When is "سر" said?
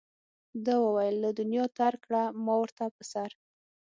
3.11-3.29